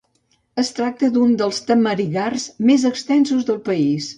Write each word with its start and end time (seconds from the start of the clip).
Es 0.61 0.71
tracta 0.77 1.09
d’un 1.17 1.35
dels 1.41 1.61
tamarigars 1.67 2.49
més 2.71 2.89
extensos 2.93 3.49
del 3.53 3.63
país. 3.69 4.09